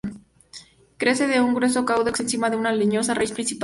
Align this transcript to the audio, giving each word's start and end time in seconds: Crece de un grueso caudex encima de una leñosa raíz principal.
Crece 0.97 1.27
de 1.27 1.41
un 1.41 1.53
grueso 1.53 1.85
caudex 1.85 2.21
encima 2.21 2.49
de 2.49 2.57
una 2.57 2.71
leñosa 2.71 3.13
raíz 3.13 3.33
principal. 3.33 3.59